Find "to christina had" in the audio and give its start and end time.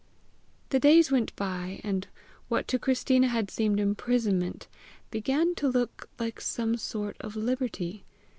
2.69-3.51